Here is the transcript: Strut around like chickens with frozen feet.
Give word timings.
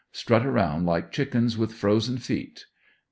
Strut 0.11 0.43
around 0.47 0.87
like 0.87 1.11
chickens 1.11 1.59
with 1.59 1.73
frozen 1.75 2.17
feet. 2.17 2.65